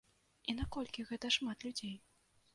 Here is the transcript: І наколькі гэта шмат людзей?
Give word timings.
І 0.53 0.55
наколькі 0.59 1.05
гэта 1.11 1.33
шмат 1.37 1.69
людзей? 1.69 1.95